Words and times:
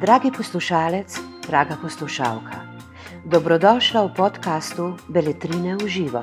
Dragi 0.00 0.30
poslušalec, 0.36 1.18
draga 1.46 1.74
poslušalka, 1.82 2.62
dobrodošla 3.26 4.06
v 4.06 4.14
podkastu 4.14 4.94
Beletrine 5.10 5.74
v 5.74 5.88
živo. 5.90 6.22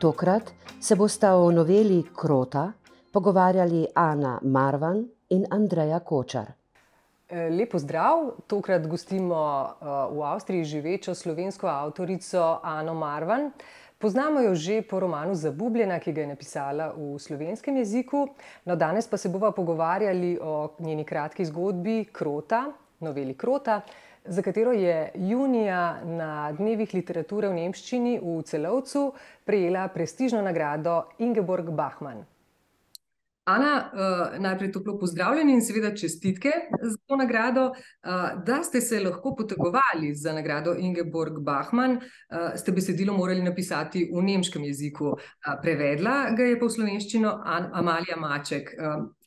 Tokrat 0.00 0.56
se 0.80 0.96
bosta 0.96 1.36
o 1.36 1.50
noveli 1.52 2.00
Krota 2.16 2.72
pogovarjali 3.12 3.92
Ana 3.94 4.40
Marvan 4.42 5.04
in 5.28 5.44
Andreja 5.50 6.00
Kočar. 6.00 6.52
Lepo 7.32 7.78
zdrav, 7.78 8.40
tokrat 8.46 8.86
gostimo 8.88 9.68
v 10.16 10.20
Avstriji 10.24 10.64
živečo 10.64 11.14
slovensko 11.14 11.68
avtorico 11.68 12.60
Ano 12.62 12.94
Marvan. 12.94 13.52
Poznamo 14.02 14.40
jo 14.40 14.54
že 14.54 14.82
po 14.82 14.98
romanu 15.00 15.34
Zabubljena, 15.34 16.00
ki 16.02 16.10
ga 16.10 16.24
je 16.24 16.30
napisala 16.34 16.88
v 16.90 17.14
slovenskem 17.22 17.76
jeziku. 17.78 18.26
No, 18.66 18.74
danes 18.74 19.06
pa 19.06 19.14
se 19.16 19.30
bova 19.30 19.52
pogovarjali 19.54 20.38
o 20.42 20.74
njeni 20.82 21.04
kratki 21.04 21.44
zgodbi 21.46 22.10
Krota, 22.10 22.64
noveli 22.98 23.34
Krota, 23.38 23.80
za 24.24 24.42
katero 24.42 24.72
je 24.72 25.10
junija 25.14 26.02
na 26.02 26.50
dnevih 26.52 26.94
literature 26.94 27.48
v 27.48 27.60
nemščini 27.60 28.18
v 28.18 28.42
Celovcu 28.42 29.12
prejela 29.46 29.86
prestižno 29.88 30.42
nagrado 30.42 31.04
Ingeborg 31.18 31.70
Bachmann. 31.70 32.26
Ana, 33.44 33.90
najprej 34.38 34.72
toplo 34.72 34.98
pozdravljeni 34.98 35.52
in 35.52 35.62
seveda 35.62 35.90
čestitke 35.96 36.50
za 36.82 36.96
to 37.06 37.16
nagrado. 37.16 37.72
Da 38.46 38.62
ste 38.62 38.80
se 38.80 39.00
lahko 39.00 39.34
potegovali 39.36 40.14
za 40.14 40.32
nagrado 40.32 40.74
Ingeborg 40.78 41.40
Bachmann, 41.40 41.98
ste 42.56 42.72
besedilo 42.72 43.16
morali 43.16 43.42
napisati 43.42 44.04
v 44.14 44.22
nemškem 44.22 44.64
jeziku. 44.64 45.16
Prevedla 45.62 46.30
ga 46.36 46.46
je 46.46 46.60
pa 46.60 46.66
v 46.66 46.76
slovenščino 46.76 47.34
Amalija 47.72 48.16
Maček. 48.16 48.70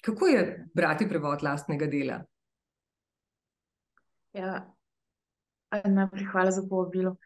Kako 0.01 0.27
je 0.27 0.47
brati 0.73 1.09
prevod 1.09 1.43
lastnega 1.43 1.91
dela? 1.91 2.21
Ja, 4.33 4.63
najprej 5.83 6.31
hvala 6.31 6.51
za 6.51 6.63
povabilo. 6.69 7.17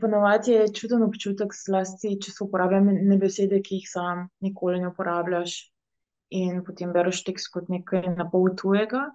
Po 0.00 0.08
navadi 0.08 0.52
je 0.52 0.72
čuden 0.72 1.02
občutek, 1.04 1.52
zlasti 1.52 2.16
če 2.20 2.32
se 2.32 2.44
uporabljajo 2.44 3.18
besede, 3.20 3.60
ki 3.60 3.80
jih 3.80 3.88
sam 3.90 4.28
nikoli 4.40 4.80
ne 4.80 4.88
uporabljaš, 4.88 5.58
in 6.32 6.62
potem 6.64 6.92
bereš 6.92 7.22
tekst 7.24 7.50
kot 7.52 7.68
nekaj 7.68 8.14
na 8.16 8.26
pol 8.30 8.54
tujega. 8.56 9.10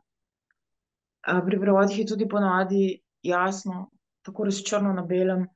pri 1.45 1.59
prevodih 1.59 1.99
je 1.99 2.05
tudi 2.05 2.27
po 2.30 2.39
navadi 2.39 3.02
jasno, 3.23 3.89
tako 4.23 4.45
res 4.45 4.63
črno 4.63 4.94
na 4.94 5.02
belem, 5.02 5.47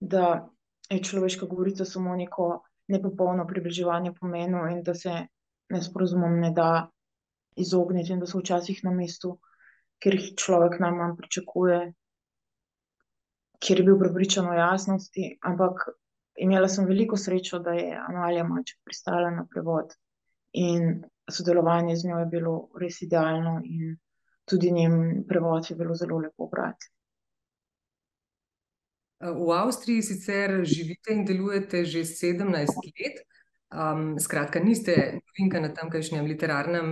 da 0.00 0.48
je 0.90 1.02
človeška 1.02 1.46
govorica 1.46 1.84
samo 1.84 2.16
neko 2.16 2.62
nepopolno 2.88 3.46
približevanje 3.46 4.12
pomenu 4.20 4.66
in 4.70 4.82
da 4.82 4.94
se 4.94 5.26
nesporazumom 5.70 6.40
ne 6.40 6.50
da 6.50 6.88
izogniti 7.56 8.12
in 8.12 8.20
da 8.20 8.26
so 8.26 8.38
včasih 8.38 8.80
na 8.84 8.90
mestu, 8.90 9.38
kjer 10.02 10.14
jih 10.14 10.34
človek 10.36 10.78
najmanj 10.80 11.16
pričakuje, 11.16 11.80
kjer 13.58 13.80
je 13.80 13.84
bil 13.84 13.98
prepričan 13.98 14.48
o 14.48 14.54
jasnosti, 14.54 15.38
ampak 15.42 15.88
imela 16.38 16.68
sem 16.68 16.86
veliko 16.86 17.16
srečo, 17.16 17.58
da 17.58 17.74
je 17.74 17.96
Amalija 18.08 18.44
Maček 18.44 18.78
pristala 18.84 19.30
na 19.30 19.46
prevod. 19.50 19.94
In 20.52 21.02
sodelovanje 21.30 21.96
z 21.96 22.08
njo 22.08 22.18
je 22.18 22.26
bilo 22.26 22.54
res 22.80 23.02
idealno 23.02 23.58
in 23.64 23.96
tudi 24.48 24.70
njen 24.72 25.24
prevod 25.28 25.70
je 25.70 25.76
bilo 25.76 25.94
zelo 25.94 26.18
lepo 26.18 26.46
brati. 26.46 26.88
v 29.20 29.50
Avstriji 29.50 30.02
sicer 30.02 30.60
živite 30.64 31.12
in 31.12 31.24
delujete 31.24 31.84
že 31.84 32.04
sedemnajst 32.04 32.78
let. 32.84 33.18
skratka, 34.20 34.60
niste 34.64 35.20
novinka 35.20 35.60
na 35.60 35.68
tamkajšnjem 35.68 36.24
literarnem, 36.24 36.86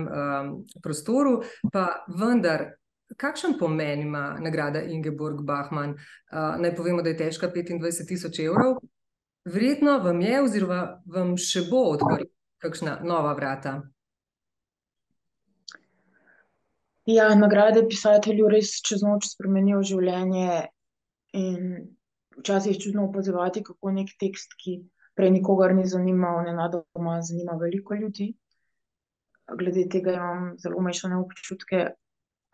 prostoru, 0.83 1.41
pa 1.73 2.05
vendar, 2.05 2.77
kakšen 3.17 3.57
pomen 3.59 4.01
ima 4.01 4.37
nagrada 4.39 4.81
Ingeborg 4.81 5.41
Bachmann? 5.45 5.97
naj 6.31 6.75
povemo, 6.75 7.01
da 7.01 7.09
je 7.09 7.17
težka 7.17 7.49
petindvajset 7.53 8.07
tisoč 8.07 8.39
evrov. 8.45 8.79
Verjetno 9.45 9.99
vam 10.03 10.21
je 10.21 10.41
oziroma 10.43 10.81
vam 11.05 11.35
še 11.37 11.67
bo 11.69 11.83
odprla 11.93 12.27
kakšna 12.61 12.99
nova 13.03 13.33
vrata. 13.33 13.81
Ja, 17.07 17.29
nagrade 17.35 17.85
pisatelju 17.87 18.49
res 18.51 18.73
čez 18.83 19.05
noč 19.05 19.29
spremenijo 19.31 19.79
življenje 19.81 20.67
včasih 22.37 22.75
je 22.75 22.79
čudno 22.79 23.05
opazovati, 23.09 23.63
kako 23.63 23.91
neki 23.91 24.17
tekst, 24.19 24.53
ki 24.63 24.81
prej 25.15 25.31
nikogar 25.31 25.75
ni 25.75 25.85
zanimal, 25.87 26.43
nenadoma 26.45 27.21
zanima 27.21 27.57
veliko 27.61 27.95
ljudi. 27.95 28.33
Glede 29.57 29.87
tega 29.89 30.13
imam 30.13 30.53
zelo 30.59 30.81
mešane 30.81 31.17
občutke, 31.17 31.87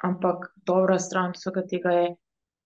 ampak 0.03 0.49
dobra 0.55 0.99
stran 0.99 1.33
vsega 1.35 1.63
tega 1.69 1.91
je, 1.91 2.07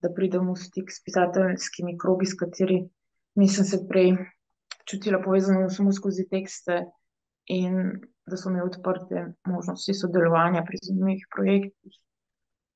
da 0.02 0.14
pridem 0.14 0.52
v 0.52 0.56
stik 0.56 0.92
s 0.94 1.02
pisateljskimi 1.04 1.98
krogi, 1.98 2.28
s 2.30 2.38
katerimi 2.38 3.48
sem 3.50 3.66
se 3.66 3.82
prej 3.90 4.14
čutila 4.88 5.20
povezano 5.24 5.70
samo 5.74 5.92
skozi 5.92 6.28
tekste, 6.30 6.86
in 7.48 8.02
da 8.26 8.38
so 8.38 8.50
mi 8.50 8.62
odprte 8.62 9.34
možnosti 9.48 9.94
sodelovanja 9.94 10.64
pri 10.68 10.78
zanimivih 10.84 11.28
projektih. 11.36 11.94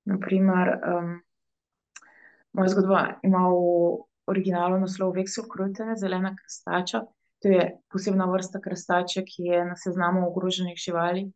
Na 0.06 0.18
primer, 0.20 0.72
moja 2.54 2.70
zgodba 2.70 3.20
ima 3.24 3.44
v 3.52 3.58
originalu 4.32 4.80
naslov 4.80 5.14
Wechselkröte, 5.16 5.96
zelena 6.00 6.34
krastača. 6.36 7.04
To 7.42 7.50
je 7.50 7.68
posebna 7.92 8.26
vrsta 8.32 8.62
krastača, 8.62 9.26
ki 9.28 9.52
je 9.52 9.66
na 9.66 9.76
seznamu 9.76 10.28
ogroženih 10.30 10.78
živali 10.80 11.32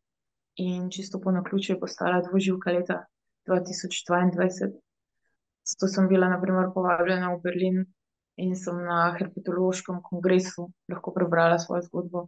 in 0.56 0.90
čisto 0.90 1.20
po 1.22 1.32
naključju 1.32 1.76
je 1.76 1.80
postala 1.80 2.22
dvoživka 2.22 2.72
leta 2.72 3.04
dva 3.46 3.60
tisoč 3.64 4.04
dvaindvajset. 4.08 4.74
Zato 5.66 5.88
sem 5.88 6.08
bila 6.08 6.30
na 6.30 6.40
primer 6.42 6.72
povabljena 6.74 7.34
v 7.34 7.42
Berlin 7.44 7.86
in 8.38 8.56
sem 8.56 8.78
na 8.86 9.12
herpetološkem 9.18 10.02
kongresu 10.04 10.70
lahko 10.92 11.14
prebrala 11.14 11.60
svojo 11.60 11.86
zgodbo. 11.88 12.28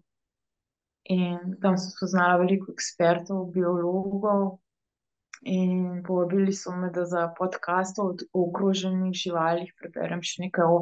In 1.09 1.57
tam 1.61 1.77
sem 1.77 1.91
spoznala 1.91 2.37
veliko 2.41 2.71
ekspertov, 2.73 3.51
biologov, 3.53 4.57
in 5.41 6.03
povabili 6.03 6.53
so 6.53 6.71
me, 6.71 6.89
da 6.91 7.05
za 7.05 7.33
podcast 7.37 7.99
o 7.99 8.15
ogroženih 8.33 9.13
živalih 9.13 9.73
preberem 9.79 10.21
še 10.21 10.47
nekaj 10.47 10.65
o 10.65 10.79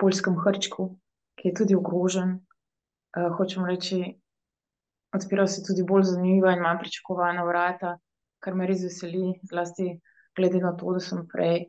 poljskem 0.00 0.38
hrčku, 0.40 0.96
ki 1.36 1.48
je 1.48 1.54
tudi 1.54 1.76
ogrožen. 1.76 2.40
hočem 3.36 3.64
reči, 3.66 4.20
odpirajo 5.12 5.46
se 5.46 5.62
tudi 5.66 5.82
bolj 5.86 6.02
zanimiva 6.12 6.52
in 6.52 6.62
manj 6.62 6.78
pričakovana 6.84 7.44
vrata, 7.44 7.96
kar 8.40 8.54
me 8.54 8.66
res 8.66 8.84
veseli, 8.86 9.34
zlasti 9.50 10.00
glede 10.36 10.60
na 10.62 10.72
to, 10.76 10.92
da 10.96 11.00
sem 11.04 11.26
prej 11.28 11.66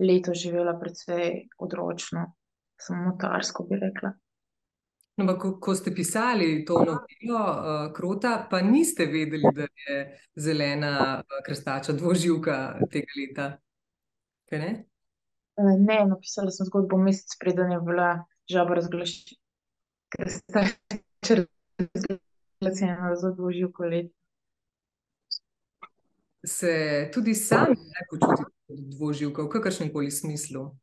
leto 0.00 0.34
živela 0.34 0.74
precej 0.80 1.48
odročno, 1.58 2.26
samotarsko, 2.80 3.66
bi 3.68 3.78
rekla. 3.80 4.12
Ampak 5.20 5.38
ko, 5.40 5.50
ko 5.60 5.74
ste 5.76 5.92
pisali 5.94 6.64
to 6.64 6.78
novelo, 6.80 7.40
Krota, 7.96 8.46
pa 8.50 8.62
niste 8.64 9.06
vedeli, 9.06 9.50
da 9.54 9.62
je 9.62 9.96
zelena, 10.36 11.22
krastača 11.46 11.92
dvoživka 11.92 12.56
tega 12.92 13.18
leta, 13.18 13.50
kaj 14.48 14.58
ne? 14.58 14.70
ne, 15.60 15.98
napisala 16.08 16.50
sem 16.50 16.66
zgodbo 16.66 16.96
mesec, 16.96 17.36
preden 17.40 17.72
je 17.72 17.80
bila 17.84 18.24
žaba 18.48 18.74
razglašena 18.80 19.36
za 23.14 23.30
dvoživko 23.30 23.84
leta. 23.84 24.14
Se 26.46 27.10
tudi 27.14 27.34
sami 27.34 27.76
kdaj 27.76 28.04
počutite 28.10 28.50
kot 28.66 28.78
dvoživka, 28.96 29.42
v 29.42 29.48
kakršnemkoli 29.48 30.10
smislu? 30.10 30.76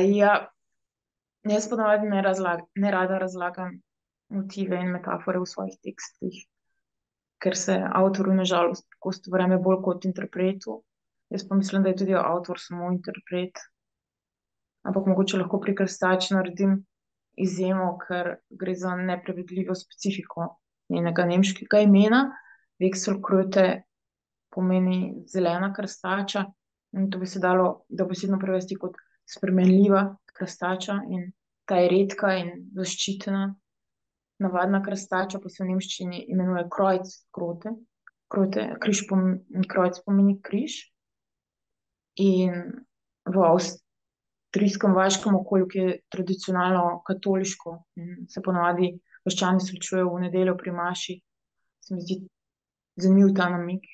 ja. 0.00 0.48
Jaz 1.42 1.68
po 1.68 1.76
navadi 1.76 2.06
nerada 2.74 3.18
razlagam 3.18 3.80
motive 4.28 4.76
in 4.78 4.92
metafore 4.92 5.40
v 5.40 5.48
svojih 5.48 5.74
tekstih, 5.82 6.44
ker 7.42 7.56
se 7.56 7.80
avtorju 7.82 8.36
na 8.36 8.44
žalost 8.44 8.86
pogosto 8.94 9.32
verjame 9.32 9.58
bolj 9.58 9.82
kot 9.82 10.04
interpretu. 10.04 10.84
Jaz 11.34 11.48
pa 11.48 11.56
mislim, 11.56 11.82
da 11.82 11.88
je 11.88 11.96
tudi 12.04 12.14
avtor 12.14 12.60
samo 12.60 12.92
interpret. 12.92 13.58
Ampak 14.86 15.06
mogoče 15.06 15.40
lahko 15.40 15.60
pri 15.60 15.74
Krastači 15.74 16.34
naredim 16.34 16.84
izjemo, 17.36 17.96
ker 17.98 18.36
gre 18.50 18.74
za 18.74 18.96
neprevedljivo 18.96 19.74
specifiko 19.74 20.48
njenega 20.92 21.24
nemškega 21.26 21.80
imena. 21.86 22.24
Wechselkröte 22.82 23.82
pomeni 24.52 25.24
zelena 25.30 25.72
krastača 25.72 26.44
in 26.92 27.10
to 27.10 27.18
bi 27.18 27.26
se 27.26 27.40
dalo 27.40 27.84
dobesedno 27.88 28.38
prevesti 28.40 28.76
kot 28.76 28.98
spremenljiva 29.28 30.02
krastača 30.34 30.98
in 31.08 31.30
ta 31.64 31.78
je 31.78 31.88
redka 31.88 32.34
in 32.36 32.50
zaščitena. 32.76 33.46
Navadna 34.42 34.82
krastača 34.82 35.38
pa 35.38 35.48
se 35.48 35.62
v 35.62 35.70
nemščini 35.70 36.24
imenuje 36.34 36.66
Kreuzkröte. 36.74 37.76
Kröte, 38.32 38.64
križ 38.80 39.04
kreuz 39.68 40.00
pomeni 40.06 40.38
križ. 40.42 40.78
In 42.24 42.56
v 43.28 43.44
avstrijskem 44.52 44.94
vaškem 44.94 45.34
okolju, 45.34 45.66
ki 45.68 45.78
je 45.78 46.00
tradicionalno 46.10 47.02
katoliško 47.06 47.84
in 47.96 48.26
se 48.28 48.42
po 48.42 48.52
navadi 48.52 48.98
vaščani 49.24 49.60
srečujejo 49.64 50.10
v 50.12 50.20
nedeljo 50.26 50.56
pri 50.60 50.72
Maši. 50.72 51.20
Se 51.80 51.94
mi 51.94 52.00
zdi 52.00 52.18
zanimiv 53.00 53.32
ta 53.34 53.48
namik. 53.48 53.84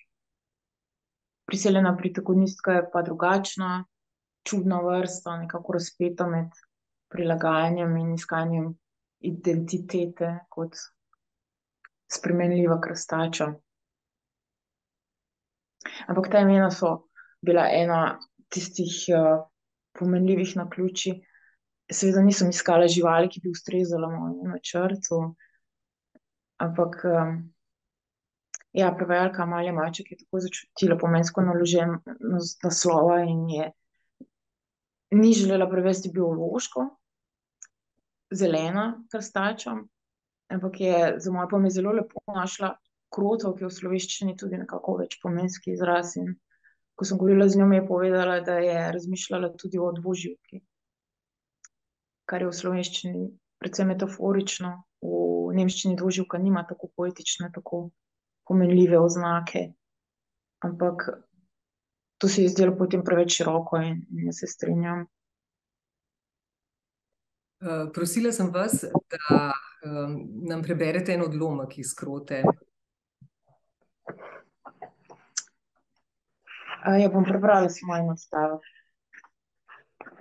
Priseljena 1.46 1.94
protagonistka 1.96 2.72
je 2.72 2.90
pa 2.92 3.02
drugačna, 3.02 3.84
čudna 4.42 4.80
vrsta, 4.82 5.36
nekako 5.38 5.72
razpeta 5.72 6.26
med 6.26 6.50
prilagajanjem 7.08 7.96
in 7.96 8.14
iskanjem 8.14 8.72
identitete 9.20 10.32
kot 10.50 10.74
spremenljiva 12.10 12.80
krastača. 12.80 13.52
Ampak 16.08 16.32
ta 16.32 16.42
imena 16.42 16.70
so 16.70 17.06
bila 17.40 17.68
ena 17.70 18.18
tistih 18.50 19.06
uh, 19.14 19.46
pomenljivih 19.98 20.56
na 20.56 20.68
ključi. 20.70 21.18
Seveda 21.92 22.22
nisem 22.22 22.50
iskala 22.52 22.88
živali, 22.88 23.28
ki 23.32 23.40
bi 23.44 23.52
ustrezala 23.52 24.10
mojemu 24.12 24.50
načrtu, 24.52 25.20
ampak 26.60 26.98
um, 27.08 27.38
ja, 28.72 28.92
prevajalka 28.96 29.46
Malja 29.46 29.72
Maček 29.72 30.10
je 30.12 30.18
tako 30.18 30.40
začutila 30.44 30.98
pomensko 30.98 31.42
naložen 31.42 31.96
naslova 32.62 33.22
in 33.24 33.48
je 33.48 33.70
ni 35.10 35.32
želela 35.32 35.70
prevesti 35.70 36.10
biološko, 36.12 36.84
zelena 38.30 39.04
krstača, 39.12 39.76
ampak 40.52 40.80
je 40.80 41.14
za 41.18 41.32
moje 41.32 41.48
pome 41.48 41.70
zelo 41.70 41.92
lepo 41.92 42.20
našla 42.34 42.74
krotov, 43.14 43.56
ki 43.56 43.64
v 43.64 43.72
slovenščini 43.72 44.36
tudi 44.36 44.60
nekako 44.60 44.98
več 45.00 45.16
pomenski 45.22 45.72
izraz. 45.72 46.16
In 46.20 46.34
ko 46.98 47.06
sem 47.06 47.18
govorila 47.18 47.46
z 47.48 47.60
njo, 47.60 47.66
mi 47.66 47.76
je 47.76 47.86
povedala, 47.86 48.40
da 48.40 48.58
je 48.58 48.92
razmišljala 48.92 49.52
tudi 49.56 49.78
o 49.78 49.92
dvoživki, 49.92 50.60
kar 52.26 52.42
je 52.42 52.48
v 52.48 52.56
slovenščini 52.60 53.28
precej 53.62 53.86
metaforično, 53.86 54.72
v 55.02 55.54
nemščini 55.54 55.96
dvoživka 55.98 56.40
nima 56.42 56.64
tako 56.66 56.90
poetične, 56.96 57.52
tako 57.54 57.90
pomenljive 58.50 58.98
oznake. 58.98 59.68
Ampak 60.66 61.06
to 62.18 62.28
se 62.28 62.42
je 62.42 62.50
zdelo 62.50 62.74
potem 62.78 63.04
preveč 63.06 63.38
široko 63.38 63.78
in, 63.78 64.02
in 64.10 64.26
jaz 64.26 64.42
se 64.42 64.50
strinjam. 64.50 65.06
Uh, 67.58 67.90
prosila 67.94 68.32
sem 68.34 68.50
vas, 68.54 68.84
da 69.10 69.52
um, 69.86 70.18
nam 70.50 70.62
preberete 70.62 71.14
en 71.14 71.22
odlomek 71.26 71.78
iz 71.78 71.94
skrote. 71.94 72.42
Ja, 76.86 77.08
bom 77.10 77.24
prebrala 77.24 77.68
samo 77.68 77.96
en 77.96 78.10
odstavek. 78.12 78.66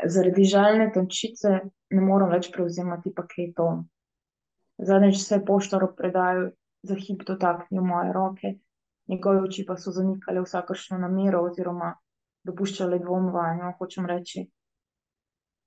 Zaradi 0.05 0.45
žalne 0.49 0.87
tančice 0.93 1.51
ne 1.93 2.01
morem 2.01 2.31
več 2.33 2.49
prevzemati 2.53 3.13
paketov. 3.13 3.83
Zadnjič 4.89 5.21
se 5.21 5.37
je 5.37 5.45
poštar 5.45 5.85
ob 5.85 5.93
predaju 5.97 6.49
za 6.85 6.95
hip 6.95 7.23
dotaknil 7.27 7.85
moje 7.85 8.11
roke, 8.13 8.53
njegove 9.07 9.41
oči 9.45 9.65
pa 9.65 9.77
so 9.77 9.91
zanikale 9.91 10.41
vsakršno 10.41 10.97
namero 11.01 11.43
oziroma 11.45 11.93
dopuščale 12.45 12.99
dvom 13.05 13.31
vanjo, 13.33 13.73
hočem 13.79 14.05
reči. 14.09 14.45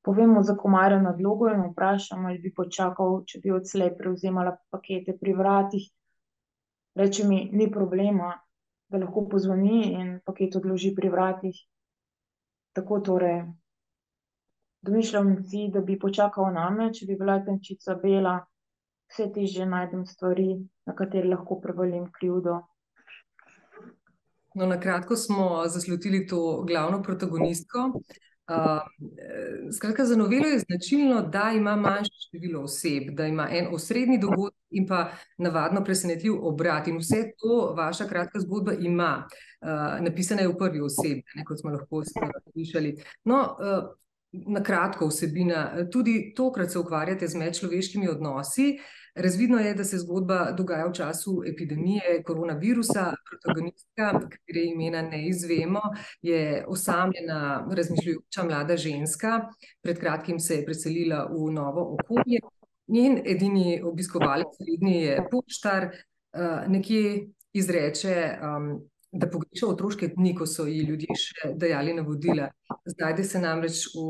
Povem 0.02 0.34
mu 0.34 0.42
za 0.42 0.54
komarja 0.56 1.00
nadlogo 1.02 1.50
in 1.52 1.64
vprašam, 1.70 2.26
ali 2.26 2.38
bi 2.38 2.54
počakal, 2.56 3.20
če 3.28 3.40
bi 3.42 3.52
odslej 3.52 3.96
prevzemala 3.98 4.56
pakete 4.72 5.16
pri 5.20 5.34
vratih. 5.36 5.90
Reče 6.96 7.26
mi, 7.28 7.42
ni 7.52 7.68
problema, 7.70 8.32
da 8.90 8.98
lahko 8.98 9.26
pozvoni 9.30 9.92
in 9.94 10.18
paket 10.26 10.56
odloži 10.58 10.94
pri 10.96 11.08
vratih. 11.08 11.56
Tako 12.74 13.00
torej, 13.06 13.44
domišljam 14.82 15.36
si, 15.44 15.68
da 15.72 15.80
bi 15.80 15.98
počakal 15.98 16.52
na 16.54 16.70
me, 16.70 16.90
če 16.94 17.06
bi 17.06 17.16
bila 17.18 17.38
tenčica 17.44 17.94
bela, 18.02 18.40
vse 19.10 19.30
težje 19.34 19.66
najdem 19.66 20.04
stvari, 20.06 20.52
na 20.86 20.94
katere 20.94 21.30
lahko 21.30 21.60
prevalim 21.62 22.10
krivdo. 22.18 22.60
No, 24.54 24.66
na 24.66 24.80
kratko 24.80 25.16
smo 25.16 25.66
zaslutili 25.68 26.26
to 26.26 26.64
glavno 26.66 27.02
protagonistko. 27.02 27.92
Uh, 28.50 29.72
skratka, 29.76 30.04
za 30.04 30.16
novelo 30.16 30.46
je 30.46 30.58
značilno, 30.58 31.22
da 31.22 31.52
ima 31.56 31.76
manjše 31.76 32.10
število 32.26 32.62
oseb, 32.62 33.10
da 33.10 33.26
ima 33.26 33.48
en 33.50 33.68
osrednji 33.74 34.18
dogodek 34.18 34.58
in 34.70 34.86
pa 34.86 35.10
navadno 35.38 35.84
presenetljiv 35.84 36.34
obrat. 36.46 36.88
In 36.88 36.98
vse 36.98 37.22
to 37.38 37.74
vaša 37.76 38.04
kratka 38.04 38.40
zgodba 38.40 38.72
ima. 38.72 39.26
Uh, 39.60 40.04
napisana 40.04 40.40
je 40.40 40.48
v 40.48 40.56
prvi 40.58 40.80
osebi, 40.80 41.22
ne, 41.34 41.44
kot 41.44 41.60
smo 41.60 41.70
lahko 41.70 42.02
slišali. 42.52 42.96
No, 43.24 43.56
uh, 43.60 43.90
na 44.32 44.62
kratko 44.62 45.06
vsebina. 45.06 45.86
Tudi 45.92 46.32
tokrat 46.36 46.70
se 46.70 46.78
ukvarjate 46.78 47.28
z 47.28 47.36
medčloveškimi 47.36 48.08
odnosi. 48.08 48.78
Razvidno 49.22 49.58
je, 49.58 49.74
da 49.74 49.84
se 49.84 49.98
zgodba 49.98 50.52
dogaja 50.56 50.86
v 50.86 50.92
času 50.92 51.42
epidemije 51.46 52.22
koronavirusa. 52.26 53.10
Protagonistka, 53.30 54.12
katere 54.32 54.62
imena 54.64 55.02
ne 55.02 55.26
izvemo, 55.28 55.80
je 56.22 56.64
osamljena, 56.68 57.66
razmišljujoča 57.76 58.44
mlada 58.44 58.76
ženska. 58.76 59.40
Pred 59.82 60.00
kratkim 60.00 60.40
se 60.40 60.56
je 60.56 60.64
preselila 60.64 61.24
v 61.32 61.52
novo 61.52 61.96
okolje. 61.96 62.40
Njen 62.88 63.20
edini 63.26 63.82
obiskovalec 63.84 64.56
je 64.80 65.28
poštar, 65.30 65.84
uh, 65.84 66.68
nekje 66.68 67.28
izreče, 67.52 68.38
da 69.12 69.26
pogreša 69.30 69.66
otroške 69.66 70.08
dni, 70.16 70.34
ko 70.34 70.46
so 70.46 70.66
ji 70.66 70.84
ljudje 70.86 71.16
še 71.18 71.52
dajali 71.58 71.94
navodila. 71.94 72.48
Znajde 72.86 73.24
se 73.24 73.40
namreč 73.42 73.88
v 73.94 74.04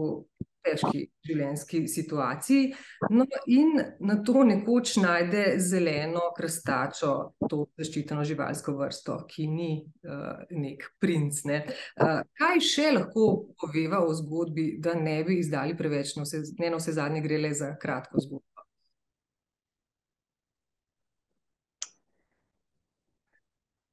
težki 0.70 1.04
življenjski 1.26 1.82
situaciji. 1.90 2.70
No, 3.12 3.26
in 3.50 3.74
na 4.06 4.18
to 4.26 4.44
nekoč 4.46 4.96
najde 5.02 5.44
zeleno 5.62 6.30
krastačo, 6.36 7.14
to 7.50 7.64
zaščiteno 7.80 8.24
živalsko 8.26 8.74
vrsto, 8.78 9.18
ki 9.30 9.46
ni 9.50 9.70
uh, 10.06 10.44
nek 10.56 10.86
princ. 11.02 11.42
Ne. 11.50 11.62
Uh, 12.00 12.20
kaj 12.38 12.62
še 12.64 12.90
lahko 12.96 13.30
poveva 13.60 14.02
o 14.06 14.14
zgodbi, 14.16 14.72
da 14.82 14.94
ne 14.98 15.20
bi 15.26 15.40
izdali 15.40 15.76
preveč, 15.78 16.16
no, 16.18 16.26
vse, 16.28 16.44
ne 16.60 16.72
na 16.72 16.80
vse 16.80 16.96
zadnje 16.98 17.24
gre 17.26 17.40
le 17.42 17.54
za 17.56 17.74
kratko 17.80 18.22
zgodbo? 18.22 18.46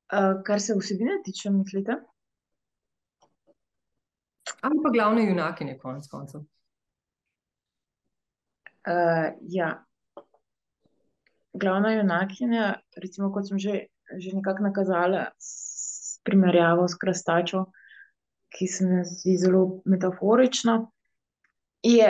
Uh, 0.08 0.38
kar 0.48 0.62
se 0.64 0.72
vsebine 0.78 1.18
tiče, 1.26 1.50
mislite? 1.52 1.98
Ali 4.62 4.80
pa 4.84 4.90
glavne 4.94 5.26
junakinje, 5.28 5.78
konec 5.82 6.08
koncev. 6.08 6.46
Uh, 8.88 9.36
ja. 9.42 9.84
Glavna 11.54 11.92
junakinja, 11.92 12.78
recimo, 12.96 13.32
kot 13.34 13.50
sem 13.50 13.60
že, 13.60 13.88
že 14.16 14.32
nekako 14.32 14.64
nakazala, 14.64 15.32
s 15.42 16.22
primerjavo 16.24 16.88
s 16.88 16.96
krastačo, 16.96 17.66
ki 18.54 18.68
se 18.68 18.86
mi 18.86 19.04
zdi 19.04 19.36
zelo 19.38 19.82
metaforična, 19.86 20.80
je 21.84 22.08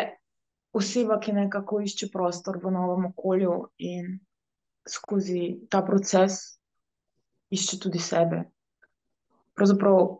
oseba, 0.74 1.20
ki 1.20 1.34
nekako 1.34 1.82
išče 1.82 2.12
prostor 2.14 2.60
v 2.62 2.72
novem 2.72 3.10
okolju 3.10 3.56
in 3.78 4.20
skozi 4.88 5.68
ta 5.70 5.82
proces 5.82 6.60
išče 7.50 7.80
tudi 7.80 8.00
sebe. 8.00 8.44
Pravzaprav, 9.58 10.18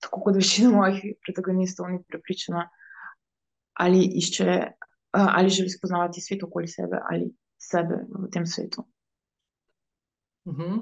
tako 0.00 0.20
kot 0.24 0.36
večina 0.36 0.70
mojih 0.72 1.16
protagonistov, 1.24 1.90
ni 1.92 2.00
prepričana, 2.08 2.68
ali 3.74 4.04
išče 4.20 4.56
ali 5.10 5.48
želi 5.48 5.70
spoznavati 5.70 6.20
svet 6.20 6.42
okoli 6.42 6.68
sebe 6.68 6.98
ali 7.10 7.34
sebe 7.58 7.94
v 8.08 8.30
tem 8.30 8.46
svetu. 8.46 8.84
Uh 10.44 10.54
-huh. 10.54 10.76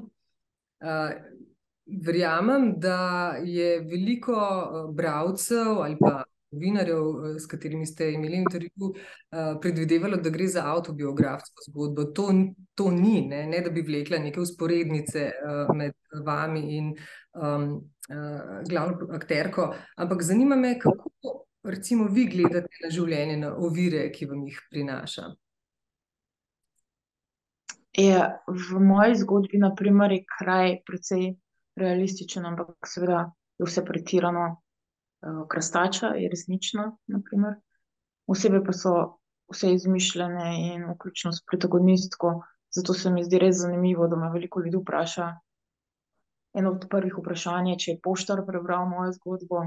uh, 0.80 1.12
verjamem, 2.06 2.74
da 2.80 3.34
je 3.44 3.80
veliko 3.80 4.36
bralcev 4.94 5.68
ali 5.68 5.96
pa 6.00 6.22
novinarjev, 6.50 7.02
s 7.38 7.46
katerimi 7.46 7.86
ste 7.86 8.12
imeli 8.12 8.36
intervju, 8.36 8.70
uh, 8.86 9.60
predvidevalo, 9.60 10.16
da 10.16 10.30
gre 10.30 10.46
za 10.46 10.62
autobiografsko 10.66 11.62
zgodbo. 11.68 12.04
To, 12.04 12.28
to 12.74 12.90
ni, 12.90 13.26
ne? 13.28 13.46
ne 13.46 13.60
da 13.60 13.70
bi 13.70 13.82
vlekla 13.82 14.18
neke 14.18 14.40
usporednice 14.40 15.30
uh, 15.30 15.76
med 15.76 15.92
vami 16.24 16.76
in 16.76 16.94
um, 17.34 17.74
uh, 17.74 18.68
glavno 18.68 19.08
akterko, 19.12 19.74
ampak 19.96 20.22
zanima 20.22 20.56
me, 20.56 20.78
kako 20.78 21.44
recimo, 21.70 22.08
vi 22.12 22.26
gledate 22.26 22.82
na 22.82 22.90
življenje, 22.90 23.36
na 23.36 23.52
ovire, 23.56 24.06
ki 24.12 24.26
vam 24.30 24.46
jih 24.46 24.58
prinaša? 24.70 25.28
Je, 27.98 28.18
v 28.46 28.80
moji 28.80 29.18
zgodbi 29.18 29.58
naprimer, 29.58 30.12
je 30.14 30.24
kraj 30.38 30.80
precej 30.86 31.32
realističen, 31.78 32.46
ampak 32.46 32.86
seveda 32.86 33.24
je 33.58 33.66
vse 33.66 33.84
pretirano. 33.84 34.48
Eh, 35.18 35.40
krastača 35.50 36.12
je 36.14 36.28
resnična, 36.30 36.92
naprimer. 37.06 37.56
osebe 38.26 38.60
pa 38.64 38.72
so 38.72 38.92
vse 39.50 39.72
izmišljene 39.72 40.48
in 40.68 40.84
vključno 40.92 41.32
s 41.32 41.42
protagonistko. 41.50 42.42
Zato 42.76 42.94
se 42.94 43.10
mi 43.10 43.24
zdi 43.24 43.38
res 43.38 43.56
zanimivo, 43.56 44.08
da 44.08 44.16
me 44.16 44.30
veliko 44.30 44.60
ljudi 44.60 44.76
vpraša. 44.76 45.28
Eno 46.54 46.70
od 46.70 46.86
prvih 46.90 47.14
vprašanj 47.18 47.70
je, 47.70 47.78
če 47.78 47.90
je 47.90 48.00
poštar 48.04 48.44
prebral 48.46 48.86
mojo 48.88 49.12
zgodbo. 49.12 49.62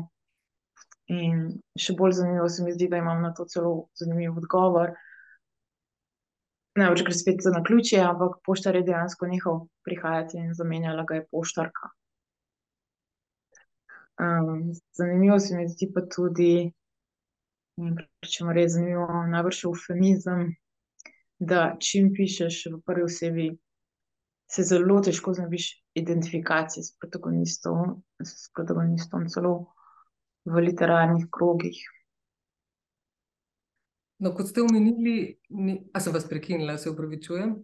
In 1.11 1.39
še 1.75 1.95
bolj 1.99 2.13
zanimivo 2.21 2.47
se 2.49 2.63
mi 2.63 2.73
zdi, 2.75 2.87
da 2.91 3.01
imam 3.01 3.21
na 3.23 3.33
to 3.35 3.45
celo 3.51 3.71
zanimiv 3.99 4.37
odgovor. 4.39 4.93
Največ 6.79 7.01
gre 7.03 7.15
spet 7.17 7.41
za 7.43 7.51
naključje, 7.51 7.99
ampak 7.99 8.37
poštar 8.47 8.77
je 8.79 8.85
dejansko 8.87 9.27
nehal 9.27 9.65
prihajati 9.83 10.39
in 10.39 10.53
zamenjala 10.55 11.03
ga 11.07 11.19
je 11.19 11.25
poštarka. 11.31 11.91
Um, 14.21 14.71
zanimivo 14.95 15.39
se 15.39 15.57
mi 15.57 15.67
zdi 15.67 15.89
pa 15.91 16.05
tudi, 16.15 16.53
če 18.31 18.47
mu 18.47 18.55
res 18.55 18.77
zanimivo, 18.77 19.25
najbrž 19.33 19.65
eufemizem, 19.67 20.47
da 21.41 21.73
čim 21.81 22.11
pišeš 22.15 22.61
v 22.69 22.81
prvi 22.87 23.03
osebi, 23.09 23.49
se 24.51 24.63
zelo 24.67 24.99
težko 25.03 25.33
znebiš 25.33 25.67
identifikacije 25.97 26.83
s 26.83 26.95
protagonistom, 26.99 27.97
s 28.23 28.51
protagonistom 28.55 29.27
celo 29.33 29.55
v 30.45 30.63
literarnih 30.65 31.27
krogih. 31.31 31.79
No, 34.21 34.33
kot 34.37 34.47
ste 34.47 34.61
omenili, 34.61 35.37
ni... 35.49 35.77
a 35.93 35.99
sem 35.99 36.13
vas 36.13 36.27
prekinila, 36.29 36.77
se 36.77 36.89
upravičujem, 36.89 37.55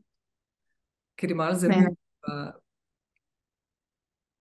ker 1.15 1.29
je 1.29 1.37
malo 1.37 1.57
zanimivo. 1.57 1.95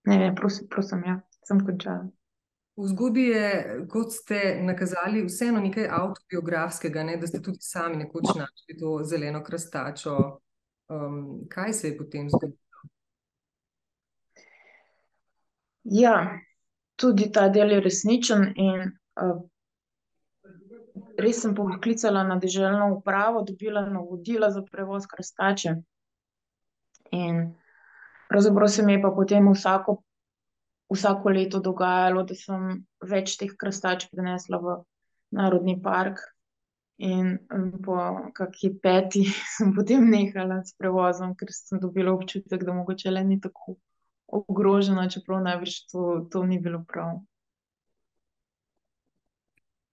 Ne, 0.07 0.19
ne, 0.19 0.35
prosim, 0.37 0.69
prosim, 0.71 1.03
ja, 1.05 1.19
sem 1.45 1.61
končala. 1.67 2.07
V 2.77 2.89
zgodbi 2.89 3.23
je, 3.33 3.51
kot 3.89 4.13
ste 4.13 4.61
nakazali, 4.65 5.25
vseeno 5.25 5.61
nekaj 5.65 5.89
avtobiografskega, 5.91 7.05
ne, 7.09 7.17
da 7.17 7.29
ste 7.29 7.41
tudi 7.43 7.65
sami 7.65 7.97
nekoč 8.05 8.35
našli 8.37 8.77
to 8.81 8.99
zeleno 9.05 9.43
krastačo. 9.45 10.17
Um, 10.89 11.49
kaj 11.51 11.73
se 11.73 11.89
je 11.89 11.97
potem 11.99 12.29
zgodilo? 12.31 12.61
Ja, 15.85 16.39
tudi 16.97 17.31
ta 17.33 17.49
del 17.49 17.77
je 17.77 17.81
resničen 17.85 18.49
in 18.57 18.89
uh, 19.21 19.37
res 21.19 21.41
sem 21.43 21.55
poklicala 21.55 22.25
na 22.25 22.37
deželno 22.41 22.91
upravo, 22.97 23.43
dobila 23.45 23.85
navodila 23.89 24.51
za 24.51 24.63
prevoz 24.63 25.07
krastače. 25.07 25.77
In 27.17 27.43
pravzaprav 28.29 28.69
se 28.69 28.83
mi 28.83 28.97
je 28.97 29.03
pa 29.03 29.11
potem 29.17 29.49
vsako, 29.53 29.99
vsako 30.93 31.35
leto 31.37 31.61
dogajalo, 31.61 32.25
da 32.25 32.35
sem 32.35 32.81
več 33.01 33.37
teh 33.41 33.53
krastač 33.57 34.09
prinesla 34.13 34.61
v 34.63 34.79
narodni 35.37 35.79
park. 35.83 36.21
In 36.97 37.35
po 37.85 37.97
kakšni 38.33 38.71
peti 38.81 39.27
sem 39.57 39.75
potem 39.77 40.07
nehala 40.11 40.63
s 40.65 40.73
prevozom, 40.81 41.35
ker 41.37 41.53
sem 41.53 41.81
dobila 41.81 42.15
občutek, 42.17 42.65
da 42.65 42.73
mogoče 42.73 43.13
le 43.13 43.25
ni 43.25 43.41
tako 43.41 43.77
ogrožena, 44.27 45.09
čeprav 45.09 45.43
najbrž 45.43 45.81
to, 45.93 46.27
to 46.31 46.45
ni 46.45 46.59
bilo 46.59 46.85
prav. 46.89 47.21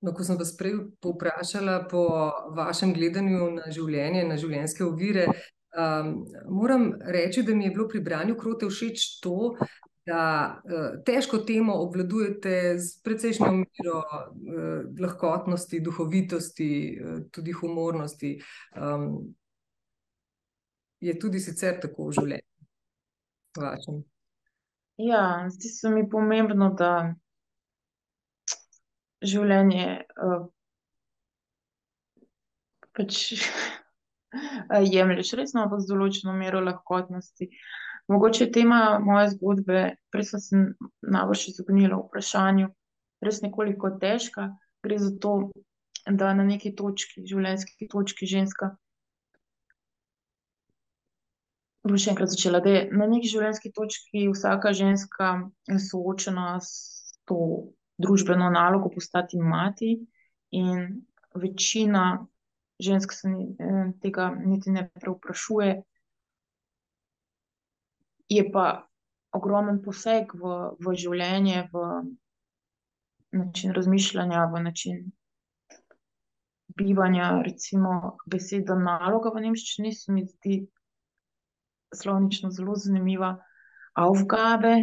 No, 0.03 0.11
ko 0.11 0.25
sem 0.27 0.35
vas 0.35 0.51
prej 0.59 0.75
povprašala 0.99 1.85
po 1.91 2.03
vašem 2.55 2.91
gledanju 2.93 3.53
na 3.55 3.69
življenje, 3.71 4.25
na 4.27 4.35
življenjske 4.35 4.83
ovire, 4.83 5.29
um, 5.79 6.25
moram 6.51 6.89
reči, 6.99 7.45
da 7.47 7.55
mi 7.55 7.69
je 7.69 7.71
bilo 7.71 7.87
pri 7.87 8.01
branju 8.03 8.35
krote 8.35 8.67
všeč 8.67 9.05
to, 9.23 9.53
da 10.03 10.23
uh, 10.59 10.97
težko 11.07 11.39
temo 11.47 11.77
obvladujete 11.85 12.75
z 12.83 12.99
precejšnjo 13.05 13.51
mero 13.61 14.01
uh, 14.03 14.83
lahkotnosti, 14.99 15.79
duhovitosti, 15.79 16.71
uh, 16.99 17.21
tudi 17.31 17.55
humornosti. 17.55 18.35
Um, 18.75 19.31
je 20.99 21.15
tudi 21.19 21.39
sicer 21.39 21.79
tako 21.79 22.09
v 22.09 22.17
življenju 22.19 22.53
vašem? 23.57 24.03
Ja, 25.03 25.23
zdi 25.49 25.69
se 25.69 25.89
mi 25.89 26.03
pomembno, 26.09 26.69
da 26.79 26.89
življenje 29.23 29.87
uh, 30.23 30.45
pač 32.95 33.17
jemliš 34.95 35.33
resno, 35.39 35.65
ampak 35.65 35.83
z 35.83 35.91
določeno 35.91 36.35
mero 36.37 36.61
lahkotnosti. 36.63 37.49
Mogoče 38.11 38.49
tema 38.51 38.99
moje 39.03 39.33
zgodbe, 39.33 39.83
prej 40.11 40.29
sem 40.29 40.43
se 40.43 40.61
najbolj 41.15 41.49
izognila 41.53 41.99
vprašanju, 42.01 42.69
res 43.23 43.41
nekoliko 43.43 43.93
težka. 43.99 44.49
Gre 44.83 44.99
za 44.99 45.11
to, 45.23 45.33
da 46.07 46.33
na 46.35 46.43
neki 46.47 46.73
točki, 46.79 47.23
življenjski 47.27 47.87
točki, 47.91 48.27
ženska. 48.27 48.73
Bom 51.83 51.99
še 51.99 52.13
enkrat 52.13 52.31
začela, 52.31 52.61
da 52.63 52.71
je 52.71 52.83
na 52.95 53.05
neki 53.11 53.27
življenjski 53.27 53.73
točki 53.75 54.27
vsaka 54.31 54.71
ženska 54.71 55.31
soočena 55.89 56.55
s 56.63 57.17
to 57.27 57.37
družbeno 57.99 58.47
nalogo 58.53 58.91
postati 58.93 59.39
mati, 59.39 59.97
in 60.55 61.03
večina 61.35 62.25
žensk 62.79 63.11
se 63.11 63.29
eh, 63.29 63.91
tega 64.01 64.29
niti 64.45 64.71
ne 64.71 64.89
preoprašuje. 65.01 65.81
Je 68.29 68.43
pa 68.51 68.65
ogromen 69.33 69.81
poseg 69.83 70.31
v, 70.39 70.53
v 70.79 70.93
življenje, 70.97 71.65
v 71.73 71.83
način 73.33 73.73
razmišljanja, 73.73 74.45
v 74.53 74.61
način 74.63 75.03
bivanja. 76.77 77.41
Recimo, 77.45 78.17
beseda 78.29 78.77
naloga 78.79 79.33
v 79.35 79.47
nemščini 79.49 79.93
se 79.93 80.13
mi 80.13 80.25
zdi 80.29 80.61
slovnično 81.93 82.51
zelo 82.51 82.75
zanimiva. 82.75 83.35
Avgabe, 83.93 84.75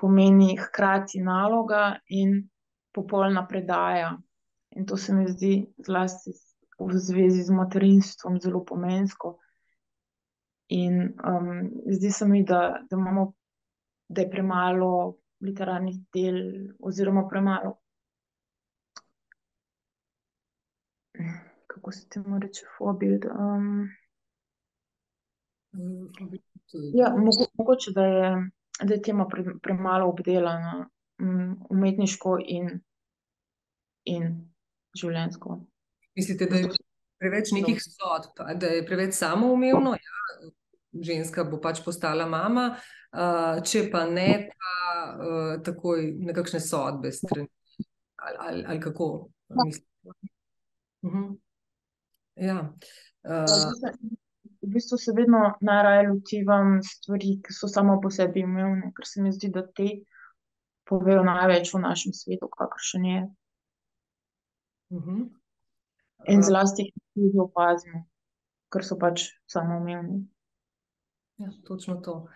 pomeni 0.00 0.56
hkrati 0.56 1.20
naloga 1.22 1.98
in 2.08 2.48
popolna 2.94 3.46
predaja. 3.46 4.18
In 4.70 4.86
to 4.86 4.96
se 4.96 5.14
mi 5.14 5.26
zdi, 5.28 5.66
zlasti 5.86 6.32
v 6.78 6.98
zvezi 6.98 7.42
z 7.42 7.50
materinstvom, 7.50 8.40
zelo 8.40 8.64
pomensko. 8.64 9.38
In 10.68 11.14
um, 11.22 11.70
zdi 11.90 12.10
se 12.10 12.26
mi, 12.28 12.42
da, 12.44 12.80
da 12.90 12.96
imamo, 12.96 13.32
da 14.08 14.22
je 14.22 14.30
premalo 14.30 15.16
literarnih 15.40 15.98
del, 16.14 16.40
oziroma 16.80 17.28
premalo. 17.28 17.76
Kako 21.66 21.92
se 21.92 22.08
temu 22.08 22.38
reče, 22.38 22.66
fobild? 22.78 23.26
Um, 23.30 23.86
ja, 26.94 27.14
mogo, 27.16 27.46
mogoče, 27.58 27.92
da 27.94 28.04
je 28.04 28.28
da 28.82 28.94
je 28.94 29.02
tema 29.02 29.28
pre, 29.28 29.44
premalo 29.62 30.08
obdelana, 30.08 30.88
um, 31.22 31.66
umetniško 31.70 32.38
in, 32.46 32.70
in 34.04 34.34
življenjsko. 34.98 35.60
Mislite, 36.16 36.48
da 36.50 36.62
je 36.62 36.72
preveč 37.22 37.52
nekih 37.54 37.80
sodb, 37.82 38.42
da 38.60 38.72
je 38.72 38.82
preveč 38.86 39.14
samoumevno? 39.18 39.94
Ja, 39.94 40.50
ženska 41.04 41.44
bo 41.50 41.58
pač 41.62 41.82
postala 41.84 42.26
mama, 42.30 42.68
če 43.66 43.86
pa 43.90 44.04
ne, 44.10 44.28
pa 44.50 45.62
takoj 45.66 46.10
nekakšne 46.30 46.62
sodbe 46.62 47.10
strani. 47.14 47.50
Ali, 48.24 48.36
ali, 48.40 48.60
ali 48.72 48.80
kako 48.80 49.08
mislite? 49.64 49.88
Uh 51.04 51.12
-huh. 51.12 51.32
Ja. 52.36 52.74
Uh, 53.24 54.23
v 54.64 54.72
bistvu 54.72 54.98
se 54.98 55.12
vedno 55.16 55.54
najraje 55.60 56.08
lotevam 56.08 56.78
stvari, 56.82 57.38
ki 57.44 57.52
so 57.52 57.68
samo 57.68 58.00
po 58.00 58.10
sebi 58.10 58.44
umevne, 58.44 58.92
ker 58.96 59.06
se 59.06 59.22
mi 59.22 59.32
zdi, 59.32 59.50
da 59.52 59.66
te 59.66 59.88
povejo 60.88 61.24
največ 61.24 61.74
o 61.74 61.80
našem 61.80 62.12
svetu, 62.12 62.48
kakršen 62.58 63.04
je. 63.04 63.22
Uh 64.90 65.02
-huh. 65.02 65.28
In 66.28 66.42
zlasti 66.42 66.82
jih 66.82 66.94
tudi 67.14 67.38
opazimo, 67.38 68.04
ker 68.72 68.84
so 68.84 68.98
pač 68.98 69.28
samo 69.46 69.76
umevni. 69.78 70.24
Ja, 71.36 71.50
točno 71.66 71.96
to. 71.96 72.28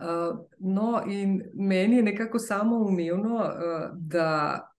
Uh, 0.00 0.46
no, 0.58 1.02
in 1.06 1.42
meni 1.54 1.96
je 1.96 2.02
nekako 2.02 2.38
samo 2.38 2.76
umevno, 2.76 3.34
uh, 3.36 3.90
da 3.96 4.69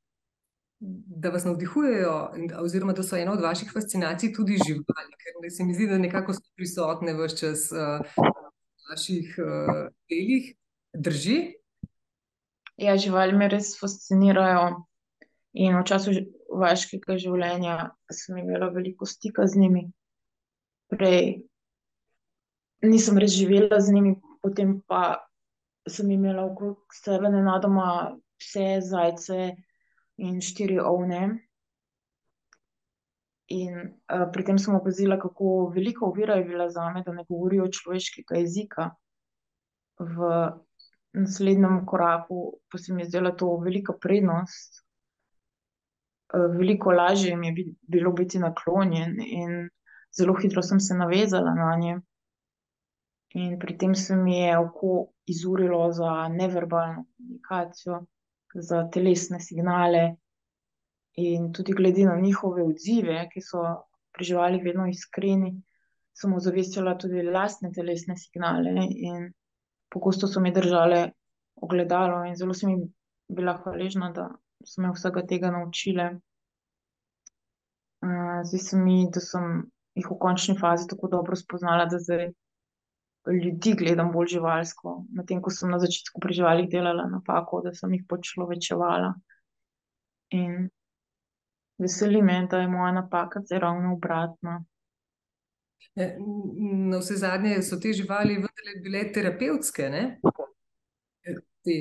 da 0.81 1.29
vas 1.29 1.45
navdihujejo, 1.45 2.31
oziroma 2.59 2.93
da 2.93 3.03
so 3.03 3.15
ena 3.15 3.31
od 3.31 3.41
vaših 3.41 3.69
fascinacij 3.73 4.33
tudi 4.33 4.57
živali, 4.65 5.13
ker 5.21 5.51
se 5.53 5.63
mi 5.63 5.73
zdi, 5.73 5.88
da 5.88 5.97
nekako 5.97 6.33
so 6.33 6.41
prisotne 6.57 7.13
v 7.13 7.27
vse 7.27 7.38
čas 7.38 7.67
uh, 7.71 8.01
vaših 8.89 9.35
uh, 9.38 9.88
delih. 10.09 10.55
Drži? 10.93 11.38
Ja, 12.81 12.97
živali 12.97 13.38
me 13.38 13.47
res 13.47 13.75
fascinirajo. 13.79 14.81
In 15.53 15.77
v 15.77 15.83
času 15.85 16.15
vaškega 16.50 17.17
življenja 17.19 17.91
sem 18.11 18.41
imela 18.41 18.71
veliko 18.73 19.05
stika 19.05 19.45
z 19.47 19.61
njimi. 19.61 19.85
Prej 20.89 21.43
nisem 22.81 23.19
res 23.21 23.35
živela 23.38 23.79
z 23.79 23.93
njimi, 23.93 24.15
potem 24.41 24.79
pa 24.88 25.21
sem 25.88 26.09
imela 26.11 26.47
okrog 26.50 26.95
sebe 26.95 27.29
nenadoma 27.29 28.17
pse, 28.41 28.79
zajce 28.81 29.51
in 30.17 30.41
štiri 30.41 30.79
ovne. 30.79 31.21
In 33.51 33.77
uh, 34.07 34.27
pri 34.31 34.43
tem 34.47 34.59
sem 34.59 34.75
opazila, 34.75 35.19
kako 35.19 35.71
velika 35.75 36.05
ovira 36.05 36.35
je 36.39 36.45
bila 36.47 36.69
za 36.69 36.89
me, 36.89 37.03
da 37.03 37.13
ne 37.13 37.25
govorijo 37.29 37.67
človeškega 37.67 38.39
jezika. 38.39 38.89
V 39.99 40.29
naslednjem 41.13 41.85
koraku 41.85 42.61
pa 42.71 42.77
se 42.77 42.93
mi 42.93 43.01
je 43.03 43.09
zdela 43.09 43.35
to 43.35 43.57
velika 43.57 43.93
prednost. 43.93 44.85
Uh, 46.33 46.47
veliko 46.55 46.91
lažje 46.91 47.35
mi 47.37 47.47
je 47.47 47.65
bilo 47.81 48.11
biti 48.11 48.39
naklonjen 48.39 49.19
in 49.19 49.67
zelo 50.17 50.35
hitro 50.39 50.63
sem 50.63 50.79
se 50.79 50.95
navezala 50.95 51.53
na 51.55 51.75
nje. 51.79 51.99
In 53.33 53.59
pri 53.59 53.77
tem 53.77 53.95
se 53.95 54.15
mi 54.15 54.37
je 54.37 54.57
oko 54.59 55.11
izurilo 55.25 55.91
za 55.91 56.27
neverbalno 56.27 57.05
komunikacijo, 57.17 58.05
za 58.55 58.88
telesne 58.91 59.39
signale, 59.39 60.15
in 61.15 61.51
tudi 61.53 61.74
glede 61.74 62.05
na 62.05 62.15
njihove 62.15 62.63
odzive, 62.63 63.27
ki 63.34 63.41
so 63.41 63.63
pri 64.12 64.25
živalih 64.25 64.63
vedno 64.63 64.88
iskreni, 64.88 65.51
sem 66.13 66.34
ozavestila 66.34 66.98
tudi 66.98 67.24
lastne 67.24 67.72
telesne 67.72 68.17
signale. 68.17 68.72
In 68.91 69.31
pogosto 69.89 70.27
so 70.27 70.39
mi 70.39 70.51
držale 70.51 71.12
ogledalo, 71.55 72.25
in 72.25 72.36
zelo 72.36 72.53
sem 72.53 72.70
jim 72.70 72.84
bila 73.27 73.58
hvaležna, 73.63 74.12
da 74.12 74.29
so 74.65 74.81
me 74.81 74.91
vsega 74.91 75.25
tega 75.27 75.51
naučile. 75.51 76.12
Zdi 78.50 78.60
se 78.60 78.77
mi, 78.77 79.05
da 79.13 79.20
sem 79.20 79.63
jih 79.96 80.08
v 80.10 80.17
končni 80.20 80.58
fazi 80.58 80.88
tako 80.89 81.08
dobro 81.08 81.36
spoznala, 81.36 81.86
da 81.86 82.00
zdaj 82.00 82.31
ljudi 83.27 83.73
gledam 83.77 84.11
bolj 84.11 84.27
živalsko. 84.35 85.05
Medtem 85.13 85.41
ko 85.41 85.51
sem 85.53 85.69
na 85.69 85.79
začetku 85.79 86.21
pri 86.21 86.33
živalih 86.33 86.69
delala 86.69 87.05
napako, 87.09 87.61
da 87.65 87.73
sem 87.73 87.93
jih 87.93 88.05
počlovečevala. 88.09 89.13
In 90.37 90.69
veseli 91.81 92.21
me, 92.21 92.47
da 92.49 92.61
je 92.61 92.67
moja 92.71 92.91
napaka 92.91 93.41
zdaj 93.45 93.59
ravno 93.59 93.93
obratna. 93.93 94.63
Navsezadnje 96.91 97.61
so 97.67 97.79
te 97.79 97.93
živali 97.93 98.37
vendarle 98.39 98.75
bile 98.83 99.05
terapevtske, 99.13 99.89
ne? 99.89 100.03
Te 101.65 101.77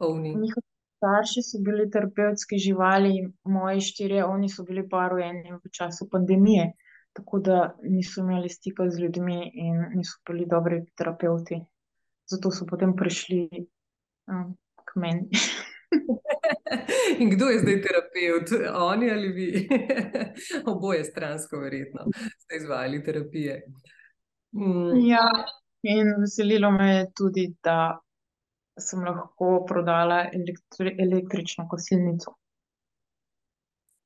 ovni. 0.00 0.34
Njihovi 0.34 0.68
starši 1.02 1.42
so 1.42 1.58
bili 1.66 1.90
terapevtske 1.90 2.56
živali, 2.56 3.32
moji 3.44 3.80
štirje 3.80 4.24
ovni 4.24 4.48
so 4.48 4.64
bili 4.64 4.88
pa 4.88 5.08
rojeni 5.08 5.52
v 5.52 5.70
času 5.70 6.08
pandemije. 6.10 6.72
Tako 7.12 7.38
da 7.38 7.76
niso 7.82 8.20
imeli 8.20 8.48
stika 8.48 8.88
z 8.90 9.02
ljudmi 9.02 9.50
in 9.54 9.82
niso 9.94 10.18
bili 10.28 10.46
dobri 10.48 10.84
terapevti. 10.96 11.60
Zato 12.30 12.50
so 12.50 12.66
potem 12.66 12.96
prišli, 12.96 13.48
k 14.84 14.96
meni. 14.96 15.28
In 17.18 17.30
kdo 17.30 17.48
je 17.50 17.58
zdaj 17.58 17.82
terapevt, 17.82 18.52
oni 18.74 19.10
ali 19.10 19.28
vi? 19.28 19.68
Oboje 20.72 21.04
stransko, 21.04 21.58
verjetno, 21.60 22.06
ste 22.38 22.56
izvajali 22.56 23.02
terapije. 23.04 23.62
Ja, 25.08 25.26
in 25.82 26.14
veselilo 26.20 26.70
me 26.70 26.88
je 26.94 27.04
tudi, 27.16 27.44
da 27.64 27.98
sem 28.80 29.04
lahko 29.04 29.64
prodala 29.68 30.24
električno 30.98 31.68
kosilnico. 31.68 32.34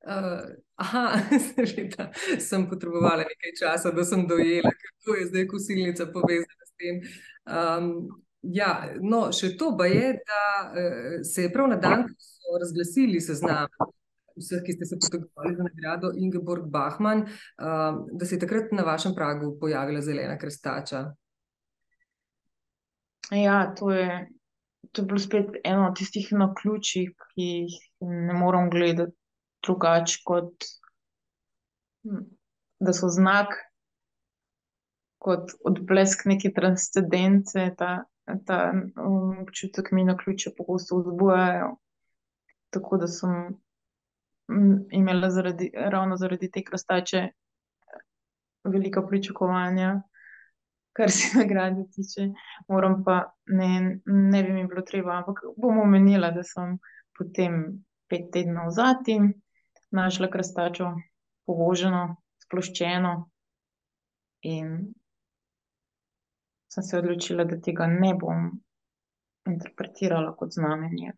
seveda, 1.48 2.10
sem 2.38 2.68
potrebovala 2.70 3.24
nekaj 3.26 3.56
časa, 3.60 3.90
da 3.90 4.04
sem 4.04 4.26
dojela, 4.28 4.70
kako 4.70 5.18
je 5.18 5.26
zdaj 5.26 5.46
kosilnica 5.50 6.06
povezana 6.12 6.64
s 6.66 6.72
tem. 6.78 7.00
ja, 8.42 8.70
no, 9.02 9.26
še 9.32 9.56
to 9.58 9.72
baje, 9.78 10.14
da, 10.22 10.42
se 11.24 11.46
je 11.46 11.52
prav 11.52 11.70
na 11.72 11.80
dan, 11.82 12.06
ko 12.06 12.30
so 12.30 12.60
razglasili 12.62 13.20
seznam 13.20 13.66
vseh, 14.36 14.62
ki 14.62 14.76
ste 14.76 14.86
se 14.86 14.98
potegovali 15.00 15.56
za 15.56 15.66
nagrado 15.66 16.12
Ingeborg 16.16 16.70
Bachmann, 16.70 17.26
da 18.12 18.26
se 18.26 18.34
je 18.36 18.40
takrat 18.40 18.72
na 18.72 18.84
vašem 18.84 19.14
pragu 19.16 19.56
pojavila 19.60 20.00
zelena 20.00 20.38
krastača. 20.38 21.06
Ja, 23.32 23.74
to 23.74 23.90
je, 23.90 24.28
to 24.92 25.02
je 25.02 25.06
bilo 25.06 25.18
spet 25.18 25.56
eno 25.64 25.88
od 25.88 25.96
tistih 25.98 26.28
naključij, 26.30 27.08
ki 27.32 27.46
jih 27.46 27.78
ne 28.00 28.36
morem 28.36 28.70
gledati 28.70 29.16
drugače 29.62 30.20
kot, 30.24 30.68
da 32.80 32.92
so 32.92 33.08
znak, 33.08 33.54
kot 35.18 35.56
odblesk 35.64 36.26
neke 36.30 36.52
transcendence, 36.54 37.70
ta, 37.78 38.04
ta, 38.46 38.58
občutek 39.42 39.90
mi 39.92 40.04
naključja 40.04 40.52
pogosto 40.56 41.00
vzbujajo. 41.00 41.72
Tako 42.70 42.96
da 42.96 43.06
sem, 43.06 43.56
imela 44.90 45.30
zaradi, 45.30 45.70
ravno 45.74 46.16
zaradi 46.16 46.50
te 46.50 46.62
krastače 46.64 47.28
velika 48.64 49.02
pričakovanja, 49.06 50.02
kar 50.92 51.10
se 51.10 51.30
nagrade 51.40 51.84
tiče. 51.92 52.28
Moram 52.68 53.04
pa, 53.04 53.22
ne, 53.46 54.00
ne 54.06 54.42
bi 54.42 54.52
mi 54.52 54.66
bilo 54.66 54.82
treba, 54.82 55.16
ampak 55.16 55.42
bom 55.56 55.78
omenila, 55.78 56.30
da 56.30 56.42
sem 56.42 56.78
potem 57.18 57.62
pet 58.10 58.30
tednov 58.32 58.70
za 58.70 58.94
tem 59.06 59.32
našla 59.96 60.28
krastačo 60.30 60.92
povoženo, 61.48 62.16
sploščeno, 62.46 63.14
in 64.46 64.94
sem 66.72 66.82
se 66.82 66.98
odločila, 66.98 67.44
da 67.44 67.60
tega 67.60 67.86
ne 67.86 68.12
bom 68.20 68.50
interpretirala 69.48 70.34
kot 70.36 70.52
znamenje. 70.52 71.14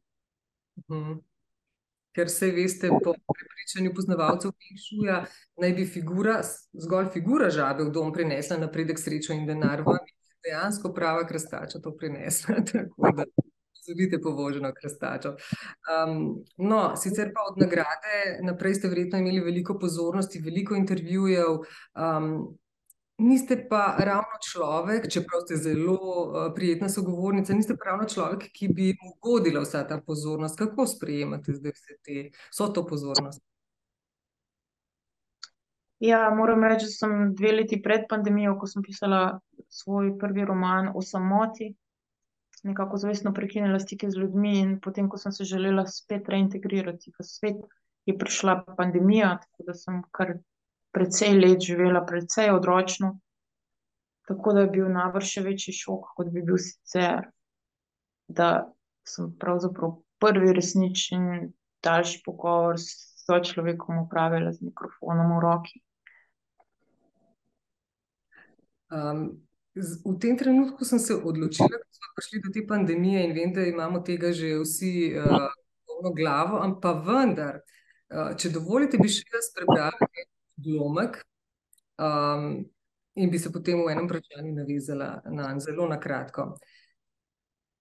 Ker 2.16 2.30
saj 2.30 2.52
veste, 2.54 2.90
po 3.04 3.14
prepričanju 3.14 3.92
poznavalcev 3.94 4.54
feng 4.54 4.80
šuija 4.84 5.18
naj 5.62 5.74
bi 5.76 5.86
figura, 5.86 6.38
zgolj 6.84 7.10
figura 7.14 7.50
žabe 7.50 7.84
v 7.88 7.92
dom 7.94 8.12
prinesla 8.12 8.58
napredek, 8.62 9.00
srečo 9.00 9.34
in 9.36 9.46
denar, 9.46 9.82
vam 9.86 10.00
je 10.06 10.14
dejansko 10.48 10.92
prava 10.94 11.26
krastača 11.26 11.82
to 11.82 11.94
prinesla, 11.96 12.62
dobite 13.88 14.20
povoženo 14.22 14.72
krastačo. 14.74 15.34
no, 16.56 16.96
sicer 16.96 17.32
pa 17.34 17.40
od 17.50 17.58
nagrade 17.58 18.38
naprej 18.42 18.74
ste 18.74 18.88
verjetno 18.88 19.18
imeli 19.18 19.40
veliko 19.40 19.78
pozornosti, 19.78 20.42
veliko 20.44 20.74
intervjujev, 20.74 21.58
niste 23.18 23.66
pa 23.70 23.96
ravno 23.98 24.38
človek, 24.50 25.08
čeprav 25.10 25.40
ste 25.40 25.56
zelo, 25.56 25.98
prijetna 26.54 26.88
sogovornica, 26.88 27.54
niste 27.54 27.76
pa 27.76 27.90
ravno 27.90 28.08
človek, 28.08 28.48
ki 28.52 28.68
bi 28.68 28.92
mu 29.02 29.16
godila 29.22 29.60
vsa 29.60 29.82
ta 29.88 30.00
pozornost. 30.06 30.58
Kako 30.58 30.86
sprejemate 30.86 31.52
zdaj 31.52 31.72
vse 31.74 31.98
te, 32.04 32.30
vso 32.50 32.68
to 32.68 32.86
pozornost? 32.86 33.42
Ja, 35.98 36.30
moram 36.30 36.62
reči, 36.62 36.86
da 36.86 36.94
sem 36.94 37.34
dve 37.34 37.52
leti 37.52 37.80
pred 37.82 38.04
pandemijo, 38.08 38.54
ko 38.58 38.68
sem 38.70 38.82
pisala 38.86 39.40
svoj 39.68 40.12
prvi 40.18 40.44
roman 40.46 40.92
o 40.94 41.02
samoti, 41.02 41.72
nekako 42.64 42.96
zavestno 42.96 43.32
prekinila 43.34 43.78
stike 43.78 44.10
z 44.10 44.18
ljudmi, 44.18 44.58
in 44.58 44.76
potem 44.80 45.08
ko 45.08 45.18
sem 45.18 45.32
se 45.32 45.44
želela 45.44 45.86
spet 45.86 46.28
reintegrirati 46.28 47.12
v 47.14 47.24
svet, 47.24 47.60
je 48.06 48.16
prišla 48.18 48.64
pandemija, 48.76 49.36
tako 49.42 49.66
da 49.66 49.74
sem 49.74 50.02
kar 50.10 50.34
precej 50.92 51.36
let 51.38 51.60
živela 51.60 52.04
precej 52.06 52.50
odročno. 52.50 53.18
Tako 54.28 54.52
da 54.52 54.60
je 54.60 54.72
bil 54.72 54.88
najbrž 54.92 55.28
še 55.34 55.42
večji 55.44 55.72
šok, 55.72 56.12
kot 56.16 56.32
bi 56.32 56.42
bil 56.44 56.58
sicer, 56.60 57.30
da 58.28 58.48
sem 59.08 59.30
pravzaprav 59.40 59.94
prvi 60.20 60.52
resničen 60.52 61.52
daljši 61.84 62.22
pogovor 62.24 62.80
s 62.80 63.24
sočlovekom 63.24 64.02
opravila 64.04 64.52
z 64.52 64.68
mikrofonom 64.68 65.36
v 65.36 65.40
roki. 65.44 65.80
V 70.04 70.14
tem 70.20 70.36
trenutku 70.38 70.84
sem 70.84 70.98
se 70.98 71.14
odločila, 71.14 71.68
ko 71.68 71.92
smo 71.96 72.12
prišli 72.16 72.40
do 72.44 72.52
te 72.54 72.66
pandemije, 72.66 73.24
in 73.24 73.34
vem, 73.36 73.52
da 73.52 73.66
imamo 73.66 74.00
tega 74.00 74.32
že 74.32 74.58
vsi, 74.62 75.14
polno 75.86 76.12
glavo, 76.16 76.60
pa 76.82 76.92
vendar, 76.92 77.60
če 78.36 78.50
dovolite, 78.54 78.98
bi 78.98 79.08
še 79.08 79.24
jaz 79.32 79.52
prebrala 79.56 80.08
en 80.08 80.28
odlomek, 80.58 81.20
in 83.18 83.30
bi 83.30 83.38
se 83.38 83.52
potem 83.52 83.80
v 83.82 83.94
enem 83.94 84.06
vprašanju 84.06 84.52
navezala 84.54 85.22
nanj, 85.26 85.64
zelo 85.66 85.88
na 85.90 85.98
kratko. 86.00 86.52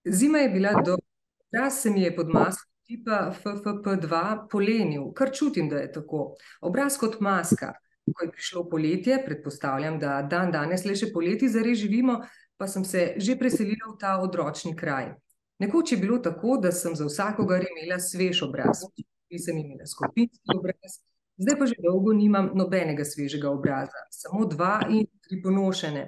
Zima 0.08 0.40
je 0.46 0.50
bila 0.50 0.72
dolga, 0.82 1.06
obraz 1.50 1.82
se 1.82 1.90
mi 1.92 2.02
je 2.02 2.16
pod 2.16 2.30
masko 2.34 2.68
tipa 2.88 3.34
FFP2 3.36 4.48
polenil, 4.50 5.10
kar 5.14 5.32
čutim, 5.36 5.68
da 5.70 5.82
je 5.84 5.92
tako. 6.00 6.36
Obraz 6.62 6.96
kot 6.98 7.20
maska. 7.20 7.74
Ko 8.14 8.24
je 8.24 8.32
prišlo 8.32 8.70
poletje, 8.70 9.20
predpostavljam, 9.26 10.00
da 10.00 10.22
dandanes 10.22 10.86
le 10.86 10.96
še 10.96 11.12
poleti 11.14 11.50
zares 11.52 11.80
živimo, 11.80 12.22
pa 12.58 12.68
sem 12.68 12.86
se 12.86 13.14
že 13.18 13.36
preselila 13.40 13.92
v 13.92 13.98
ta 14.00 14.18
odročni 14.24 14.76
kraj. 14.76 15.12
Nekoč 15.60 15.92
je 15.92 15.98
bilo 15.98 16.18
tako, 16.18 16.58
da 16.62 16.72
sem 16.72 16.96
za 16.96 17.06
vsakogar 17.06 17.66
imela 17.66 18.00
svež 18.00 18.44
obraz. 18.48 18.86
Nisem 19.32 19.58
imela 19.58 19.86
skupinski 19.86 20.56
obraz, 20.56 21.02
zdaj 21.38 21.58
pa 21.60 21.66
že 21.66 21.76
dolgo 21.84 22.14
nimam 22.14 22.52
nobenega 22.56 23.06
svežega 23.06 23.50
obraza, 23.50 24.06
samo 24.12 24.46
dva 24.46 24.80
in 24.90 25.08
tri 25.28 25.42
ponošene. 25.44 26.06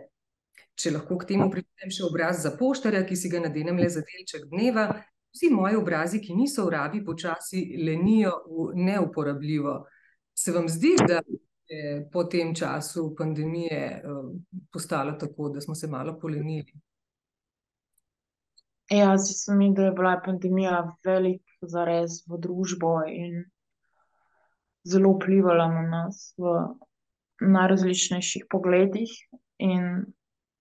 Če 0.80 0.94
lahko 0.96 1.18
k 1.20 1.34
temu 1.34 1.50
prištejem 1.52 1.92
še 1.92 2.04
obraz 2.08 2.44
za 2.46 2.54
poštarja, 2.56 3.04
ki 3.04 3.16
si 3.20 3.30
ga 3.30 3.42
nadenem 3.44 3.82
le 3.82 3.90
za 3.92 4.00
delček 4.06 4.48
dneva, 4.54 4.86
vsi 5.36 5.50
moji 5.52 5.76
obrazi, 5.76 6.22
ki 6.24 6.38
niso 6.38 6.66
v 6.66 6.74
rabi, 6.78 7.04
počasi 7.06 7.66
lenijo 7.84 8.38
v 8.48 8.70
neuporabljivo. 8.88 9.76
Se 10.34 10.56
vam 10.56 10.70
zdi, 10.72 10.94
da 11.04 11.20
je 11.70 12.10
po 12.12 12.24
tem 12.24 12.56
času 12.56 13.16
pandemije, 13.18 14.04
postalo 14.74 15.12
tako, 15.12 15.50
da 15.50 15.62
smo 15.62 15.76
se 15.76 15.88
malo 15.88 16.20
polenili? 16.20 16.74
Ja, 18.90 19.18
zdi 19.18 19.34
se 19.34 19.56
mi, 19.56 19.74
da 19.74 19.84
je 19.84 19.92
bila 19.92 20.22
pandemija 20.26 20.98
velik 21.06 21.42
zarez 21.62 22.24
v 22.28 22.40
družbo 22.42 23.04
in 23.06 23.44
zelo 24.84 25.12
vplivala 25.14 25.68
na 25.70 25.82
nas 25.82 26.34
v 26.38 26.56
najrazličnejših 27.40 28.48
pogledih, 28.50 29.12
in 29.58 30.06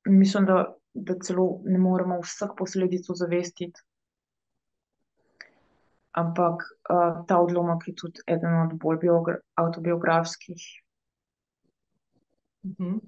mislim, 0.08 0.44
da, 0.46 0.74
da 0.94 1.16
celo 1.24 1.60
ne 1.64 1.78
moremo 1.78 2.20
vseh 2.20 2.52
posledic 2.58 3.08
ozavestiti. 3.10 3.80
Ampak 6.12 6.62
uh, 6.90 7.24
ta 7.28 7.38
odlomek 7.40 7.88
je 7.88 7.94
tudi 7.94 8.20
eden 8.26 8.60
od 8.60 8.76
bolj 8.78 8.98
avtobiografskih. 12.64 12.84
Mhm. 12.84 12.98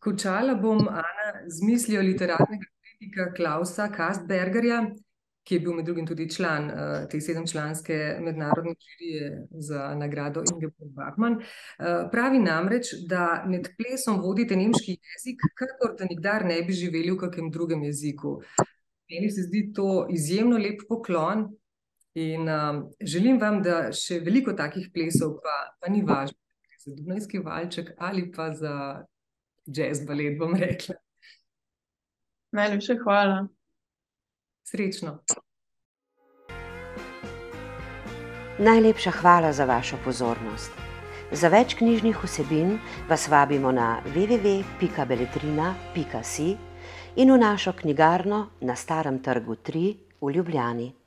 Končala 0.00 0.54
bom, 0.54 0.88
Ana, 0.88 1.48
z 1.48 1.62
mislijo 1.64 2.02
literarnega 2.02 2.66
kritika 2.82 3.32
Klausa 3.36 3.88
Kastbergerja, 3.88 4.90
ki 5.44 5.54
je 5.54 5.60
bil 5.60 5.72
med 5.72 5.84
drugim 5.84 6.06
tudi 6.06 6.28
član 6.30 6.70
uh, 6.70 7.08
te 7.08 7.20
sedemčlanske 7.20 8.18
mednarodne 8.20 8.74
žirije 8.80 9.46
za 9.50 9.94
nagrado 9.94 10.42
Ingeborg 10.52 10.92
Bachmann. 10.92 11.34
Uh, 11.34 12.10
pravi 12.12 12.38
namreč, 12.38 12.92
da 13.08 13.44
med 13.46 13.68
plesom 13.76 14.20
vodite 14.20 14.56
nemški 14.56 14.96
jezik, 14.96 15.40
kakor 15.56 15.96
da 15.98 16.08
nikdar 16.08 16.44
ne 16.44 16.62
bi 16.62 16.72
živeli 16.72 17.10
v 17.10 17.18
kakem 17.26 17.50
drugem 17.50 17.82
jeziku. 17.84 18.40
Meni 19.10 19.30
se 19.30 19.48
zdi 19.48 19.70
to 19.76 20.06
izjemno 20.10 20.58
lep 20.58 20.84
poklon 20.88 21.48
in 22.14 22.48
um, 22.48 22.86
želim 23.00 23.40
vam, 23.40 23.62
da 23.62 23.92
še 23.92 24.20
veliko 24.24 24.52
takih 24.52 24.88
plesov, 24.94 25.38
pa, 25.44 25.56
pa 25.80 25.92
ni 25.92 26.04
važno, 26.04 26.43
za 26.84 26.92
Dunajski 26.96 27.38
valček 27.38 27.90
ali 27.98 28.32
pa 28.32 28.52
za 28.52 29.04
jazz 29.66 30.06
balet, 30.06 30.38
bom 30.38 30.54
rekla. 30.54 30.94
Najlepša 32.52 32.94
hvala. 33.04 33.48
Srečno. 34.64 35.18
Najlepša 38.58 39.10
hvala 39.10 39.52
za 39.52 39.64
vašo 39.64 39.96
pozornost. 40.04 40.70
Za 41.32 41.48
več 41.48 41.74
knjižnih 41.74 42.16
vsebin 42.22 42.78
vas 43.08 43.28
vabimo 43.28 43.72
na 43.72 44.02
www.beletrina.si 44.14 46.56
in 47.16 47.32
v 47.32 47.38
našo 47.38 47.72
knjigarno 47.72 48.46
na 48.60 48.76
Starem 48.76 49.18
trgu 49.18 49.54
3 49.54 49.96
v 50.20 50.30
Ljubljani. 50.30 51.03